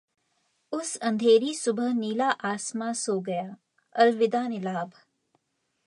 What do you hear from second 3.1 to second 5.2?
गया, अलविदा नीलाभ